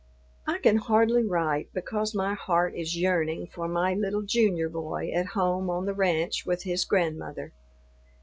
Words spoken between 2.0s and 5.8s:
my heart is yearning for my little Junior boy at home